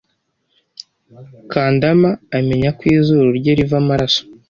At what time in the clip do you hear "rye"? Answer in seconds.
3.39-3.51